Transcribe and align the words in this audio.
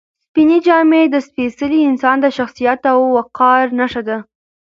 سپینې 0.25 0.57
جامې 0.65 1.03
د 1.09 1.15
سپېڅلي 1.27 1.79
انسان 1.89 2.17
د 2.21 2.25
شخصیت 2.37 2.81
او 2.91 2.99
وقار 3.17 3.65
نښه 3.79 4.01
ده. 4.07 4.17